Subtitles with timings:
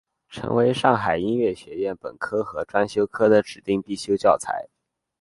[0.29, 4.67] 成为上海音乐学院本科和专修科的指定必修教材。